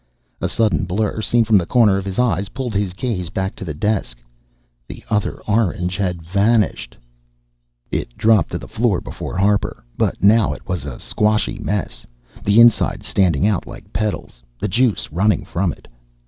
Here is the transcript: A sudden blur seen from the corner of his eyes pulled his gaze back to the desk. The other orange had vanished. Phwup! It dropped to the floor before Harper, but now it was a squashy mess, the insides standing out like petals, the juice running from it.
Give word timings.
A 0.41 0.49
sudden 0.49 0.85
blur 0.85 1.21
seen 1.21 1.43
from 1.43 1.59
the 1.59 1.67
corner 1.67 1.95
of 1.99 2.05
his 2.05 2.17
eyes 2.17 2.49
pulled 2.49 2.73
his 2.73 2.93
gaze 2.93 3.29
back 3.29 3.55
to 3.57 3.63
the 3.63 3.75
desk. 3.75 4.17
The 4.87 5.03
other 5.11 5.39
orange 5.41 5.95
had 5.95 6.23
vanished. 6.23 6.95
Phwup! 7.91 7.97
It 8.01 8.17
dropped 8.17 8.49
to 8.53 8.57
the 8.57 8.67
floor 8.67 8.99
before 8.99 9.37
Harper, 9.37 9.83
but 9.97 10.23
now 10.23 10.53
it 10.53 10.67
was 10.67 10.85
a 10.85 10.97
squashy 10.97 11.59
mess, 11.59 12.07
the 12.43 12.59
insides 12.59 13.05
standing 13.07 13.45
out 13.45 13.67
like 13.67 13.93
petals, 13.93 14.41
the 14.59 14.67
juice 14.67 15.07
running 15.11 15.45
from 15.45 15.71
it. 15.71 15.87